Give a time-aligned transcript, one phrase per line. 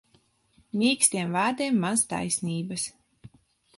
[0.83, 2.87] Mīkstiem vārdiem maz taisnības.